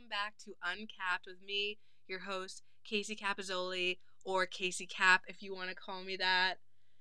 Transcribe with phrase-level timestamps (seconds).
[0.00, 5.54] welcome back to Uncapped with me, your host, Casey Capizzoli, or Casey Cap if you
[5.54, 6.54] want to call me that.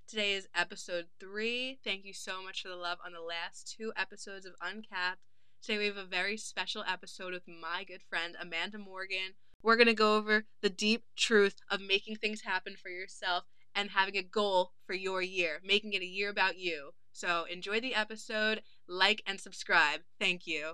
[0.07, 1.79] Today is episode three.
[1.83, 5.21] Thank you so much for the love on the last two episodes of Uncapped.
[5.61, 9.35] Today we have a very special episode with my good friend, Amanda Morgan.
[9.63, 13.91] We're going to go over the deep truth of making things happen for yourself and
[13.91, 16.89] having a goal for your year, making it a year about you.
[17.13, 20.01] So enjoy the episode, like, and subscribe.
[20.19, 20.73] Thank you.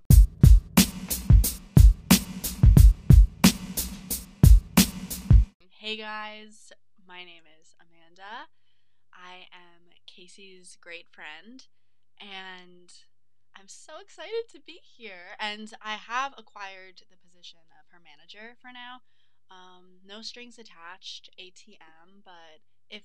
[5.86, 6.74] Hey guys,
[7.08, 8.50] my name is Amanda.
[9.14, 11.64] I am Casey's great friend,
[12.20, 12.92] and
[13.56, 15.38] I'm so excited to be here.
[15.40, 19.02] And I have acquired the position of her manager for now.
[19.52, 23.04] Um, no strings attached, ATM, but if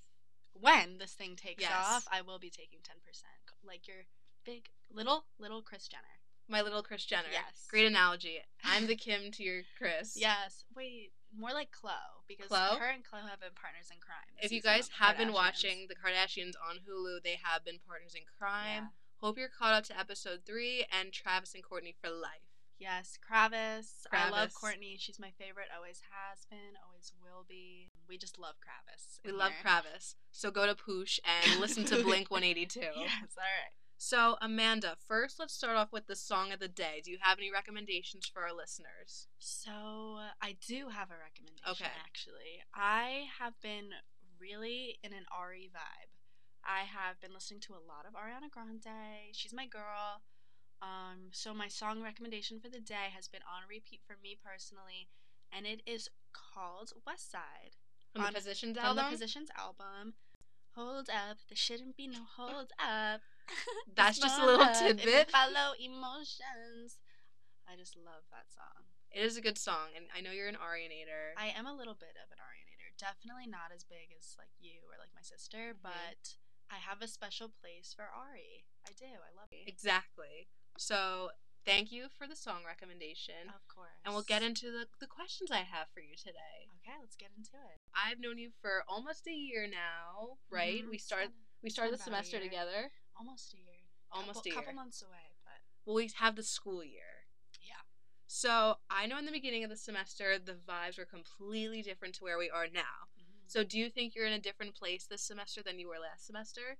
[0.54, 1.74] when this thing takes Yes.
[1.76, 3.24] off, I will be taking 10%.
[3.62, 4.06] Like your
[4.42, 6.19] big, little, little Kris Jenner.
[6.50, 7.30] My little Kris Jenner.
[7.32, 7.66] Yes.
[7.70, 8.38] Great analogy.
[8.64, 10.16] I'm the Kim to your Kris.
[10.20, 10.64] Yes.
[10.76, 11.94] Wait, more like Khloé,
[12.26, 12.78] because Khloé?
[12.78, 14.34] her and Khloé have been partners in crime.
[14.42, 18.22] If you guys have been watching The Kardashians on Hulu, they have been partners in
[18.38, 18.88] crime.
[19.18, 22.42] Hope you're caught up to episode three and Travis and Kourtney for life.
[22.80, 24.06] Yes, Kravis.
[24.10, 24.96] I love Kourtney.
[24.98, 25.68] She's my favorite.
[25.76, 26.80] Always has been.
[26.88, 27.90] Always will be.
[28.08, 29.20] We just love Kravis.
[29.22, 29.52] We love.
[29.60, 30.16] Travis.
[30.32, 32.80] So go to Poosh and listen to Blink 182.
[32.80, 32.90] Yes.
[32.96, 33.76] All right.
[34.02, 37.02] So, Amanda, first let's start off with the song of the day.
[37.04, 39.28] Do you have any recommendations for our listeners?
[39.38, 39.70] So
[40.40, 41.68] I do have a recommendation.
[41.68, 41.92] Okay.
[42.02, 43.90] Actually, I have been
[44.40, 46.08] really in an Ari vibe.
[46.64, 49.36] I have been listening to a lot of Ariana Grande.
[49.36, 50.22] She's my girl.
[50.80, 55.08] Um, so my song recommendation for the day has been on repeat for me personally,
[55.52, 57.76] and it is called West Side.
[58.14, 59.04] From On- the Positions from album?
[59.04, 60.14] the Positions album.
[60.74, 63.20] Hold up, there shouldn't be no hold up.
[63.96, 65.30] That's just a little tidbit.
[65.30, 66.98] Follow emotions.
[67.68, 68.84] I just love that song.
[69.10, 71.34] It is a good song, and I know you're an Arianator.
[71.36, 72.94] I am a little bit of an Arianator.
[72.98, 75.82] Definitely not as big as like you or like my sister, Mhm.
[75.82, 76.36] but
[76.70, 78.66] I have a special place for Ari.
[78.86, 79.06] I do.
[79.06, 79.66] I love it.
[79.66, 80.46] exactly.
[80.78, 81.32] So,
[81.64, 83.48] thank you for the song recommendation.
[83.50, 83.98] Of course.
[84.04, 86.70] And we'll get into the, the questions I have for you today.
[86.78, 87.80] Okay, let's get into it.
[87.94, 90.84] I've known you for almost a year now, right?
[90.84, 91.32] Mhm, We started
[91.62, 92.90] we started the been about a semester together.
[93.20, 93.84] Almost a year.
[94.10, 94.54] Almost couple, a year.
[94.62, 97.28] couple months away, but Well, we have the school year.
[97.60, 97.84] yeah.
[98.26, 102.24] So I know in the beginning of the semester the vibes were completely different to
[102.24, 103.10] where we are now.
[103.18, 103.46] Mhm.
[103.46, 106.26] So do you think you're in a different place this semester than you were last
[106.26, 106.78] semester?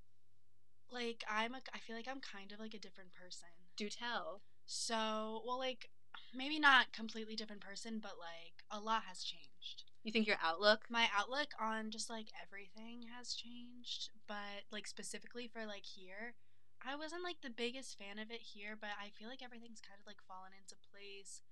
[0.93, 3.49] like I'm a I feel like I'm kind of like a different person.
[3.77, 4.43] Do tell.
[4.67, 5.91] So, well like
[6.35, 9.85] maybe not completely different person, but like a lot has changed.
[10.03, 10.87] You think your outlook?
[10.89, 16.33] my outlook on just like everything has changed but like specifically for like here
[16.81, 20.01] i wasn't like the biggest fan of it here but i feel like everything's kind
[20.01, 21.45] of like fallen into place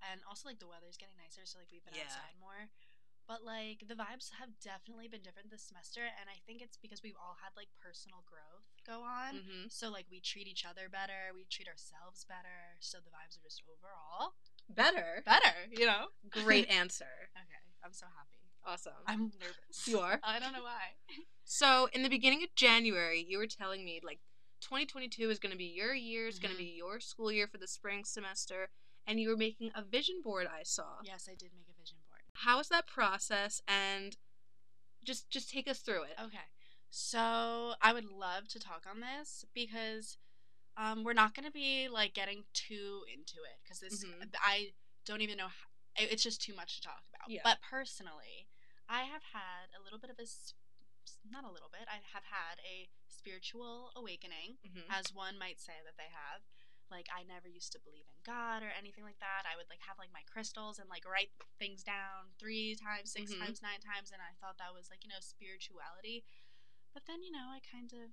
[0.00, 2.08] and also like the weather's getting nicer so like we've been Yeah.
[2.08, 2.72] outside more
[3.28, 7.04] but like the vibes have definitely been different this semester and i think it's because
[7.04, 9.68] we've all had like personal growth go on Mm-hmm.
[9.68, 13.44] so like we treat each other better we treat ourselves better so the vibes are
[13.44, 14.34] just overall
[14.68, 15.22] Better.
[15.24, 17.04] better you know Great answer.
[17.36, 18.28] okay i'm so happy
[18.64, 18.92] Awesome.
[19.06, 20.20] i'm nervous You are?
[20.22, 20.94] i don't know why
[21.44, 24.20] So in the beginning of January, you were telling me like
[24.62, 26.28] 2022 is going to be your year.
[26.28, 26.64] It's going to mm-hmm.
[26.76, 28.70] be your school year for the spring semester,
[29.06, 30.46] and you were making a vision board.
[30.46, 31.02] I saw.
[31.04, 32.20] Yes, I did make a vision board.
[32.46, 33.60] How was that process?
[33.68, 34.16] And
[35.04, 36.16] just just take us through it.
[36.22, 36.46] Okay.
[36.88, 40.16] So I would love to talk on this because
[40.76, 44.34] um, we're not going to be like getting too into it because this Mhm.
[44.40, 44.72] I
[45.04, 45.48] don't even know.
[45.48, 45.66] How,
[45.96, 47.28] it's just too much to talk about.
[47.28, 47.42] Yeah.
[47.44, 48.48] But personally,
[48.88, 50.26] I have had a little bit of a
[51.28, 51.86] not a little bit.
[51.88, 54.84] I have had a spiritual awakening, Mhm.
[54.88, 56.42] as one might say that they have.
[56.90, 59.46] Like I never used to believe in God or anything like that.
[59.46, 63.32] I would like have like my crystals and like write things down three times, 6
[63.32, 63.38] Mhm.
[63.38, 66.24] times, nine times, and I thought that was like you know spirituality.
[66.92, 68.12] But then you know I kind of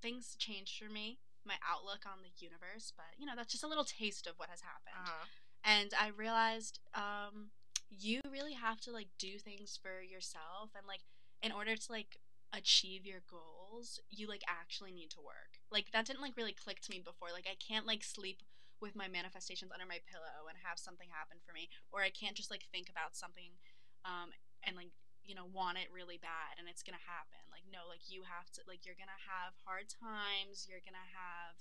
[0.00, 2.92] things changed for me, my outlook on the universe.
[2.96, 5.26] But you know that's just a little taste of what has happened Uh-huh.
[5.64, 7.50] and I realized um,
[7.90, 11.02] you really have to like do things for yourself, and like
[11.42, 12.16] in order to like
[12.52, 15.58] achieve your goals, you like actually need to work.
[15.70, 17.28] Like that didn't like really click to me before.
[17.32, 18.42] Like I can't like sleep
[18.80, 22.36] with my manifestations under my pillow and have something happen for me, or I can't
[22.36, 23.58] just like think about something
[24.04, 24.30] um,
[24.62, 24.92] and like
[25.26, 27.40] you know want it really bad and it's gonna happen.
[27.50, 30.68] Like no, like you have to like you're gonna have hard times.
[30.68, 31.56] You're gonna have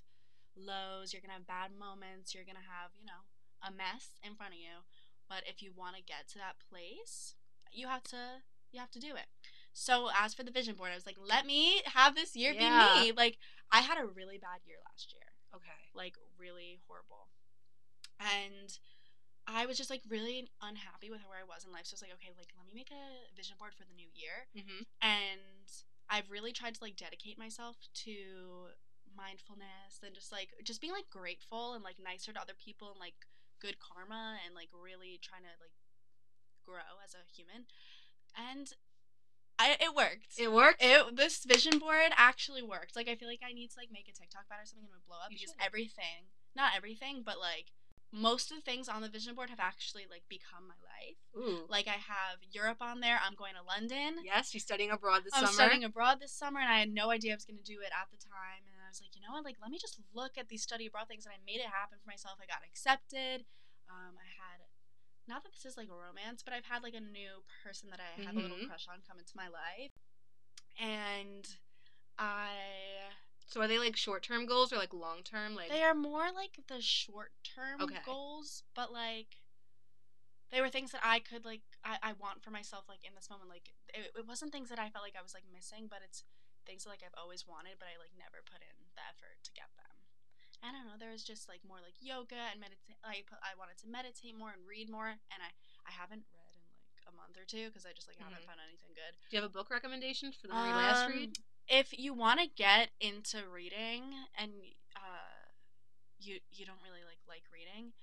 [0.56, 1.12] lows.
[1.14, 2.34] You're gonna have bad moments.
[2.36, 3.24] You're gonna have you know
[3.64, 4.84] a mess in front of you.
[5.30, 7.36] But if you want to get to that place,
[7.72, 9.28] you have to you have to do it.
[9.74, 12.92] So as for the vision board, I was like, let me have this year Yeah.
[12.94, 13.12] be me.
[13.16, 13.38] Like
[13.72, 15.26] I had a really bad year last year
[15.56, 15.82] Okay.
[15.94, 17.30] like really horrible.
[18.20, 18.78] And
[19.48, 21.86] I was just like really unhappy with where I was in life.
[21.86, 24.08] So I was like, okay, like let me make a vision board for the new
[24.16, 24.48] year.
[24.56, 24.88] Mm-hmm.
[25.04, 25.68] And
[26.10, 27.76] I've really tried to like dedicate myself
[28.08, 28.72] to
[29.16, 33.00] mindfulness and just like just being like grateful and like nicer to other people and
[33.00, 33.16] like
[33.62, 35.76] good karma and like really trying to like
[36.66, 37.68] grow as a human.
[38.36, 38.72] And
[39.60, 40.40] I it worked.
[40.40, 40.82] It worked.
[40.82, 42.96] It this vision board actually worked.
[42.96, 44.88] Like I feel like I need to like make a TikTok about it or something
[44.88, 45.66] and it would blow up You because should.
[45.66, 47.72] everything, not everything, but like
[48.14, 51.18] most of the things on the vision board have actually like become my life.
[51.34, 51.66] Ooh.
[51.66, 53.18] Like I have Europe on there.
[53.18, 54.22] I'm going to London.
[54.22, 55.50] Yes, you're studying abroad this summer.
[55.50, 57.82] I'm studying abroad this summer, and I had no idea I was going to do
[57.82, 58.70] it at the time.
[58.70, 59.44] And I was like, you know what?
[59.44, 61.98] Like, let me just look at these study abroad things, and I made it happen
[61.98, 62.38] for myself.
[62.38, 63.50] I got accepted.
[63.90, 64.62] Um, I had,
[65.26, 68.00] not that this is like a romance, but I've had like a new person that
[68.00, 68.70] I have a little Mhm.
[68.70, 69.98] crush on come into my life,
[70.78, 71.50] and
[72.18, 73.10] I
[73.48, 75.56] so are they like short term goals or like long term?
[75.56, 78.00] Like they are more like the short term Okay.
[78.06, 79.38] goals, but like
[80.52, 83.30] they were things that I could like I, I want for myself like in this
[83.30, 83.50] moment.
[83.50, 86.24] Like it, it wasn't things that I felt like I was like missing, but it's
[86.66, 89.52] things that like I've always wanted, but I like never put in the effort to
[89.58, 89.94] get them.
[90.64, 90.96] I don't know.
[90.96, 92.96] There was just like more like yoga and meditate.
[93.04, 95.50] I put I wanted to meditate more and read more, and I
[95.84, 96.64] I haven't read in
[96.96, 98.48] like a month or two because I just like haven't Mhm.
[98.48, 99.14] found anything good.
[99.28, 101.34] do you have a book recommendation for the very last read?
[101.68, 104.04] If you want to get into reading
[104.38, 104.52] and
[104.96, 105.48] uh,
[106.20, 107.94] you you don't really like like reading,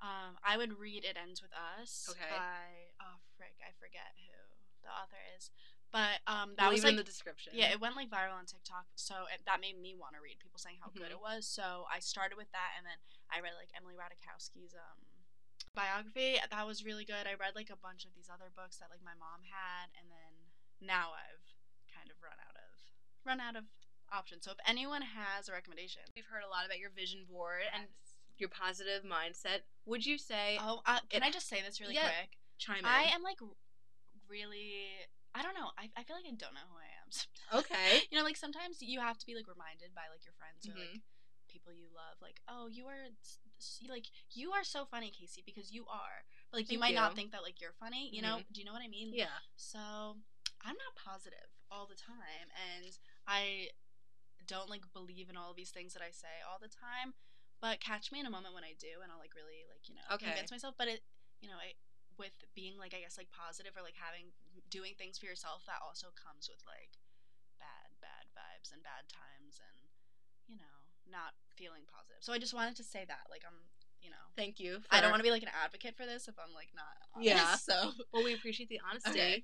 [0.00, 2.32] um, I would read "It Ends with Us" Okay.
[2.32, 4.32] by oh frick, I forget who
[4.82, 5.50] the author is,
[5.92, 7.52] but um, We'll that was like in the description.
[7.54, 10.40] yeah, it went like viral on TikTok, so it, that made me want to read.
[10.40, 11.18] People saying how good Mhm.
[11.18, 12.98] it was, so I started with that, and then
[13.28, 14.98] I read like Emily Ratajkowski's um
[15.76, 16.40] biography.
[16.40, 17.28] That was really good.
[17.28, 20.08] I read like a bunch of these other books that like my mom had, and
[20.08, 20.32] then
[20.80, 21.44] now I've
[21.98, 22.70] kind of run out of
[23.26, 23.66] run out of
[24.14, 24.44] options.
[24.46, 27.90] So if anyone has a recommendation, We've heard a lot about your vision board and
[28.38, 29.66] your positive mindset.
[29.84, 32.08] Would you say oh, uh, can it- I just say this really yeah.
[32.08, 32.38] quick?
[32.58, 32.86] chime in?
[32.86, 33.38] I am like
[34.30, 35.02] really.
[35.34, 35.70] I don't know.
[35.78, 37.08] I, I feel like I don't know who I am.
[37.12, 37.52] sometimes.
[37.62, 38.02] Okay.
[38.10, 40.72] you know, like sometimes you have to be like reminded by like your friends or
[40.72, 40.98] Mhm.
[40.98, 41.04] like
[41.48, 43.08] people you love, like, oh, you are
[43.88, 46.24] like you are so funny, Casey, because you are.
[46.50, 48.08] But, like you Thank might not think that like you're funny.
[48.12, 48.40] You know?
[48.52, 49.12] Do you know what I mean?
[49.12, 49.36] Yeah.
[49.56, 49.78] So
[50.64, 53.68] I'm not positive all the time, and I
[54.46, 57.14] don't like believe in all of these things that I say all the time.
[57.60, 59.98] But catch me in a moment when I do, and I'll like really like you
[59.98, 60.30] know Okay.
[60.30, 60.78] convince myself.
[60.78, 61.02] But it,
[61.42, 61.74] you know, I,
[62.16, 64.30] with being like I guess like positive or like having
[64.70, 66.94] doing things for yourself, that also comes with like
[67.58, 69.78] bad bad vibes and bad times, and
[70.46, 70.76] you know
[71.10, 72.22] not feeling positive.
[72.22, 73.58] So I just wanted to say that like I'm
[73.98, 74.78] you know Thank you.
[74.90, 77.26] I don't want to be like an advocate for this if I'm like not honest,
[77.26, 77.58] Yeah.
[77.58, 79.10] So Well, we appreciate the honesty.
[79.10, 79.42] Okay.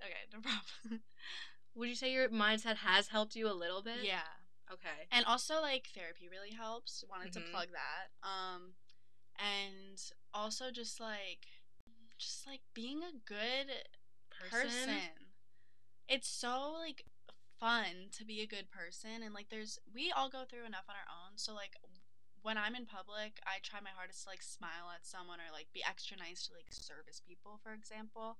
[0.00, 1.04] okay, no problem.
[1.74, 4.04] Would you say your mindset has helped you a little bit?
[4.04, 4.20] yeah.
[4.72, 5.08] Okay.
[5.10, 7.44] and also like therapy really helps wanted Mhm.
[7.44, 8.74] to plug that um
[9.36, 9.98] and
[10.32, 11.46] also just like
[12.18, 13.66] just like being a good
[14.30, 15.26] person.
[16.08, 17.04] it's so like
[17.58, 20.94] fun to be a good person and like there's we all go through enough on
[20.96, 21.74] our own so like
[22.42, 25.68] when i'm in public i try my hardest to like smile at someone or like
[25.74, 28.38] be extra nice to like service people for example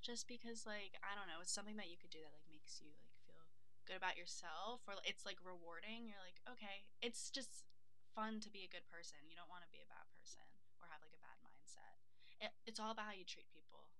[0.00, 2.80] just because like i don't know it's something that you could do that like makes
[2.80, 3.44] you like feel
[3.84, 7.68] good about yourself or it's like rewarding you're like okay it's just
[8.16, 10.40] fun to be a good person you don't want to be a bad person
[10.80, 12.00] or have like a bad mindset
[12.40, 13.92] it, it's all about how you treat people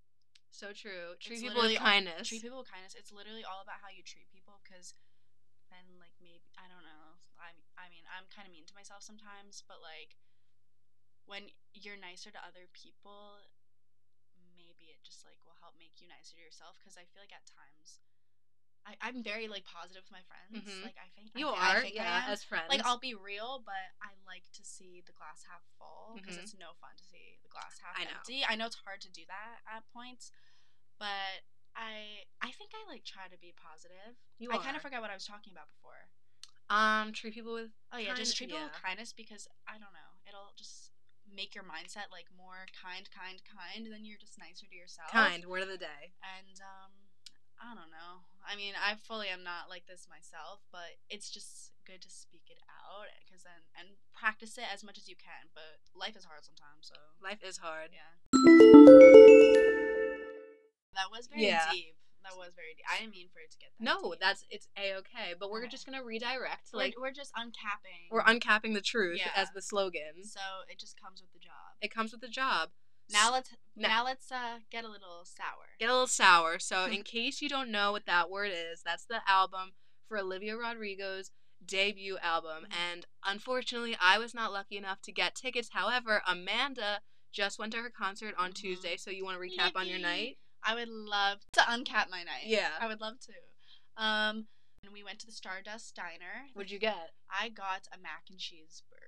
[0.54, 1.18] So true.
[1.20, 2.24] Treat It's people with literally all- kindness.
[2.30, 2.94] treat people with kindness.
[2.94, 4.94] It's literally all about how you treat people because
[5.66, 7.18] then like maybe I don't know.
[7.42, 10.14] I I mean, I'm kind of mean to myself sometimes, but like
[11.26, 13.42] when you're nicer to other people,
[14.54, 17.34] maybe it just like will help make you nicer to yourself because I feel like
[17.34, 17.98] at times
[18.86, 20.60] I, I'm very like positive with my friends.
[20.68, 20.84] Mhm.
[20.84, 22.32] Like I think you I, are, I think yeah, am.
[22.32, 22.68] as friends.
[22.68, 26.42] like I'll be real, but I like to see the glass half full because Mhm.
[26.44, 28.10] it's no fun to see the glass half I know.
[28.20, 28.44] empty.
[28.44, 30.32] I know it's hard to do that at points,
[30.98, 34.16] but I I think I like try to be positive.
[34.38, 36.08] you I kind of forgot what I was talking about before.
[36.68, 37.72] Um, treat people with.
[37.92, 40.90] Oh yeah, just treat people with kindness because I don't know, it'll just
[41.26, 43.88] make your mindset like more kind, kind, kind.
[43.90, 45.08] Then you're just nicer to yourself.
[45.10, 45.44] Kind.
[45.46, 46.12] Word of the day.
[46.22, 46.92] And um,
[47.64, 48.20] I don't know.
[48.44, 52.44] I mean, I fully am not like this myself, but it's just good to speak
[52.52, 55.48] it out because then and practice it as much as you can.
[55.54, 56.94] But life is hard sometimes, so
[57.24, 57.88] Life is hard.
[57.92, 58.12] yeah.
[60.94, 61.70] That was very Yeah.
[61.72, 61.96] deep.
[62.22, 62.84] That was very deep.
[62.90, 63.84] I didn't mean for it to get that.
[63.84, 64.20] No, deep.
[64.20, 65.34] that's it's a okay.
[65.38, 65.68] But we're Okay.
[65.68, 66.68] just gonna redirect.
[66.72, 68.08] we're, Like we're just uncapping.
[68.10, 69.32] we're uncapping the truth Yeah.
[69.34, 70.24] as the slogan.
[70.24, 71.76] So it just comes with the job.
[71.80, 72.70] It comes with the job.
[73.10, 75.66] Now let's Now- now let's uh get a little sour.
[75.78, 76.58] Get a little sour.
[76.58, 79.72] So, in case you don't know what that word is, that's the album
[80.08, 81.30] for Olivia Rodrigo's
[81.64, 82.66] debut album.
[82.70, 82.74] Mhm.
[82.92, 85.70] And unfortunately, I was not lucky enough to get tickets.
[85.72, 87.00] However, Amanda
[87.32, 88.54] just went to her concert on Mhm.
[88.54, 90.38] Tuesday, so you want to recap on your night?
[90.62, 92.44] I would love to uncap my night.
[92.46, 92.76] Yeah.
[92.80, 93.32] I would love to.
[94.02, 94.48] Um,
[94.84, 96.48] and we went to the Stardust Diner.
[96.54, 97.12] What'd you get?
[97.30, 99.00] I got a mac and cheese burger.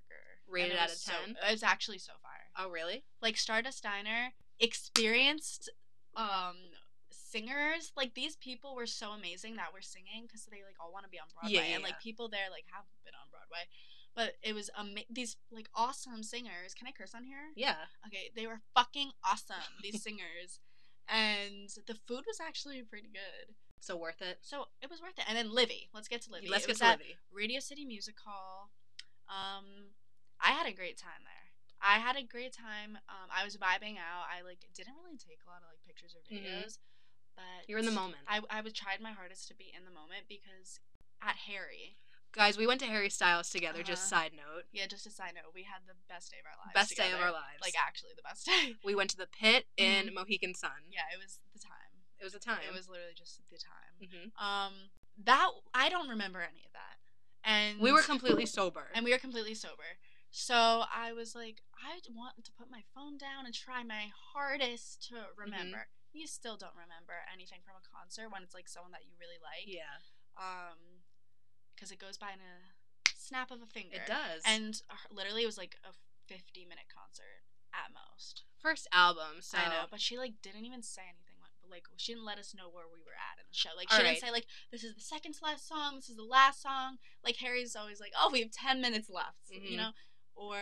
[0.49, 1.37] Rated out of 10?
[1.49, 2.33] it was actually so far.
[2.67, 3.05] Oh, really?
[3.21, 5.71] Like Stardust Diner experienced
[6.17, 6.57] um
[7.11, 11.05] singers like these people were so amazing that were singing because they like all want
[11.05, 12.09] to be on Broadway Yeah, yeah, and like yeah.
[12.09, 13.69] people there like have been on Broadway,
[14.15, 16.73] but it was ama- these like awesome singers.
[16.77, 17.53] Can I curse on here?
[17.57, 17.91] Yeah.
[18.07, 19.57] Okay, they were fucking awesome.
[19.83, 20.61] These singers,
[21.09, 23.55] and the food was actually pretty good.
[23.81, 24.39] So worth it.
[24.43, 25.25] So it was worth it.
[25.29, 26.49] And then Livy, let's get to Livy.
[26.49, 27.17] Let's it get to Livy.
[27.33, 28.71] Radio City Music Hall.
[29.29, 29.95] Um,
[30.41, 31.47] I had a great time there.
[31.81, 32.99] I had a great time.
[33.09, 34.27] Um, I was vibing out.
[34.27, 36.41] I like didn't really take a lot of like pictures or Mhm.
[36.65, 36.79] videos,
[37.37, 38.23] but You're in the moment.
[38.27, 40.81] I I was tried my hardest to be in the moment because
[41.21, 41.97] at Harry,
[42.33, 44.23] Guys, we went to Harry Styles together, just Uh-huh.
[44.25, 44.67] side note.
[44.73, 46.75] yeah, just a side note, we had the best day of our lives.
[46.75, 47.63] Best day of our lives.
[47.63, 48.77] Like actually the best day.
[48.85, 50.91] we went to the pit in Mohegan Sun.
[50.91, 51.39] yeah, it was.
[52.21, 52.59] It was a time.
[52.67, 53.95] It was literally just the time.
[54.01, 54.73] hmm Um,
[55.25, 56.97] that I don't remember any of that,
[57.45, 58.89] and We were completely sober.
[58.95, 59.99] and we were completely sober.
[60.31, 65.09] So I was like, I want to put my phone down and try my hardest
[65.09, 65.89] to remember.
[66.13, 69.41] You still don't remember anything from a concert when it's like someone that you really
[69.41, 69.65] like.
[69.69, 70.01] yeah,
[70.37, 71.05] Um,
[71.75, 72.57] because it goes by in a
[73.17, 73.97] snap of a finger.
[73.97, 74.43] it does.
[74.45, 74.81] And
[75.11, 75.93] literally, it was like a
[76.29, 78.45] fifty-minute concert at most.
[78.61, 81.26] first album, so I know, but she like didn't even say anything.
[81.71, 83.71] Like, she didn't let us know where we were at in the show.
[83.77, 84.15] Like she Alright.
[84.17, 86.99] didn't say like this is the second to last song, this is the last song.
[87.25, 89.71] Like Harry's always like, oh, we have ten minutes left, Mhm.
[89.71, 89.91] you know,
[90.35, 90.57] or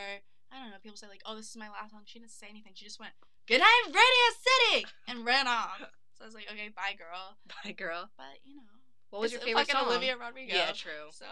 [0.52, 0.76] I don't know.
[0.82, 2.02] People say like, oh, this is my last song.
[2.06, 2.73] She didn't say anything.
[2.75, 3.12] She just went,
[3.49, 5.80] good night, Radio City, and ran off.
[6.14, 7.37] So I was like, okay, bye, girl.
[7.64, 8.11] bye, girl.
[8.16, 8.62] But you know,
[9.11, 9.87] What was your favorite song?
[9.88, 10.54] Olivia Rodrigo.
[10.54, 11.11] Yeah, true.
[11.11, 11.26] So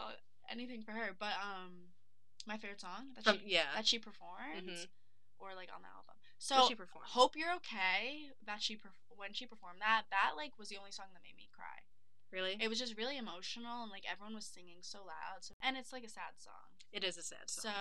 [0.50, 1.10] anything for her.
[1.18, 1.94] But um,
[2.46, 4.86] my favorite song that From she yeah, that she performed, Mhm.
[5.38, 6.14] or like on the album.
[6.42, 7.06] So she performed.
[7.14, 10.90] Hope You're Okay that she perf- when she performed that that like was the only
[10.90, 11.86] song that made me cry.
[12.34, 15.46] really, It was just really emotional and like everyone was singing so loud.
[15.46, 16.74] So, and it's like a sad song.
[16.90, 17.70] it is a sad song.
[17.70, 17.74] So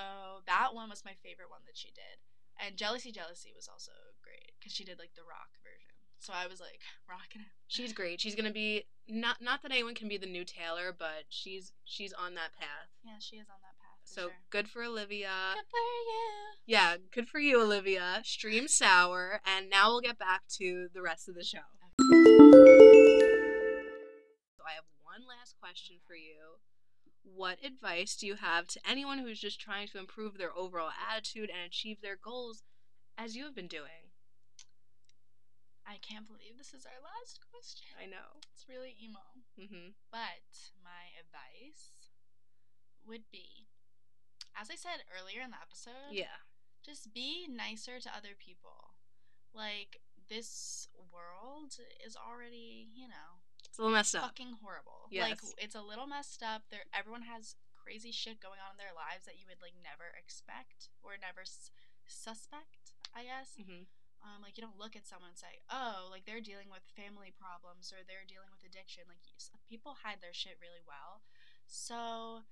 [0.46, 2.22] that one was my favorite one that she did.
[2.62, 3.92] And Jealousy Jealousy was also
[4.22, 5.98] great cuz she did like the rock version.
[6.22, 7.50] So I was like rocking it.
[7.66, 8.22] She's great.
[8.22, 12.14] She's gonna be not not that anyone can be the new Taylor, but she's she's
[12.14, 12.94] on that path.
[13.02, 13.81] Yeah, she is on that path.
[14.12, 14.32] So sure.
[14.50, 15.30] good for Olivia.
[15.56, 16.52] good for you.
[16.66, 18.22] Yeah, good for you, Olivia.
[18.26, 21.60] Stream sour, and now we'll get back to the rest of the show.
[24.58, 26.60] So I have one last question for you.
[27.24, 31.50] What advice do you have to anyone who's just trying to improve their overall attitude
[31.50, 32.64] and achieve their goals
[33.18, 34.12] as you have been doing?
[35.88, 37.88] I can't believe this is our last question.
[38.02, 38.42] I know.
[38.54, 39.20] It's really emo.
[39.58, 39.94] Mhm.
[40.12, 40.44] But
[40.84, 42.12] my advice
[43.06, 43.68] would be,
[44.56, 46.38] as I said earlier in the episode, Yeah.
[46.84, 48.96] just be nicer to other people.
[49.54, 54.24] Like, this world is already, you know, It's a little messed up.
[54.24, 55.08] fucking horrible.
[55.12, 55.30] Yes.
[55.30, 56.64] Like, it's a little messed up.
[56.70, 60.08] There, everyone has crazy shit going on in their lives that you would, like, never
[60.18, 61.72] expect or never s-
[62.08, 63.56] suspect, I guess.
[63.58, 63.88] Mhm.
[64.24, 67.32] Um, like you don't look at someone and say, "Oh, like they're dealing with family
[67.32, 69.34] problems or they're dealing with addiction." Like you,
[69.68, 71.24] people hide their shit really well.
[71.66, 72.46] So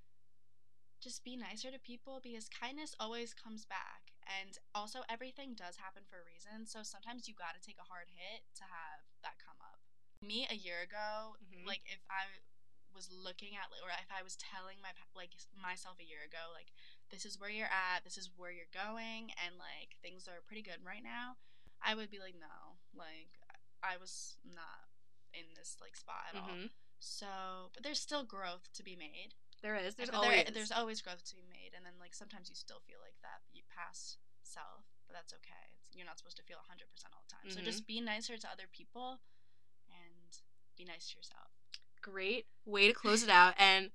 [0.99, 4.11] just be nicer to people because kindness always comes back.
[4.27, 6.67] And also everything does happen for a reason.
[6.67, 9.79] So sometimes you got to take a hard hit to have that come up.
[10.21, 11.65] Me a year ago, Mhm.
[11.65, 12.27] like if I
[12.93, 16.71] was looking at or if I was telling my like myself a year ago like
[17.09, 20.61] this is where you're at, this is where you're going and like things are pretty
[20.61, 21.37] good right now.
[21.81, 23.39] I would be like, no, like
[23.81, 24.89] I was not
[25.33, 26.49] in this like spot at all.
[26.49, 26.69] Mhm.
[26.99, 29.33] So, but there's still growth to be made.
[29.61, 29.95] There is.
[29.95, 30.43] There's But always.
[30.45, 33.15] there, there's always growth to be made, and then like sometimes you still feel like
[33.21, 35.65] that you past self, but that's okay.
[35.83, 37.49] It's, you're not supposed to feel 100 percent all the time.
[37.51, 37.65] So Mhm.
[37.65, 39.19] just be nicer to other people,
[39.89, 40.37] and
[40.77, 41.51] be nice to yourself.
[42.01, 43.91] great way to close it out and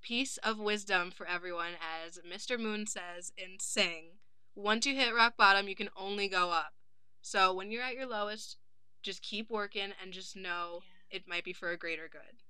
[0.00, 4.18] piece of wisdom for everyone as mr moon says in sing
[4.54, 6.72] once you hit rock bottom you can only go up
[7.20, 8.56] so when you're at your lowest
[9.02, 11.16] just keep working and just know Yeah.
[11.18, 12.42] it might be for a greater good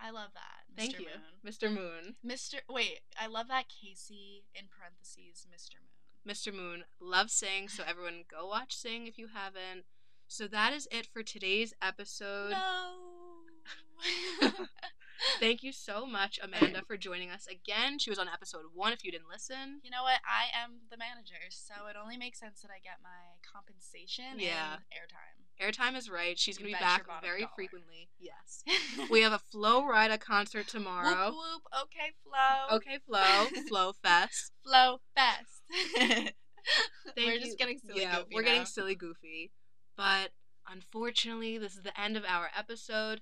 [0.00, 0.64] I love that.
[0.72, 0.76] Mr.
[0.76, 1.52] thank you Moon.
[1.52, 2.54] mr moon Mr.
[2.68, 5.74] Wait, I love that Casey in parentheses, Mr.
[5.80, 6.34] Moon.
[6.34, 9.84] mr moon loves sing so everyone go watch sing if you haven't
[10.28, 12.94] so that is it for today's episode No.
[15.38, 19.04] thank you so much amanda for joining us again she was on episode one if
[19.04, 20.20] you didn't listen You know what?
[20.24, 24.74] I am the manager, so it only makes sense that I get my compensation Yeah.
[24.74, 25.36] and airtime.
[25.60, 26.38] Airtime is right.
[26.38, 27.50] She's gonna be back very dollar.
[27.54, 28.08] frequently.
[28.18, 28.64] Yes.
[29.10, 31.26] We have a Flo Rida concert tomorrow.
[31.26, 31.62] Whoop whoop.
[31.84, 32.76] Okay, Flo.
[32.76, 34.52] Okay, Flow, Flow Fest.
[34.64, 36.32] Flow fest.
[37.16, 37.40] We're you.
[37.40, 38.48] just getting silly yeah, goofy we're now.
[38.48, 39.50] getting silly goofy.
[39.96, 40.30] But
[40.70, 43.20] unfortunately, this is the end of our episode.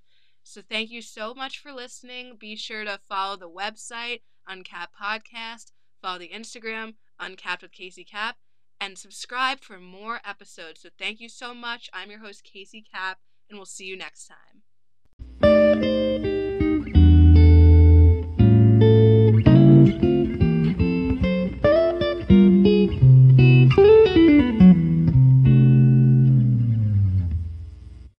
[0.49, 2.37] So thank you so much for listening.
[2.41, 8.39] Be sure to follow the website, Uncapped Podcast, follow the Instagram, Uncapped with Casey Cap,
[8.81, 10.81] and subscribe for more episodes.
[10.81, 11.91] So thank you so much.
[11.93, 13.19] I'm your host, Casey Cap,
[13.51, 14.63] and we'll see you next time.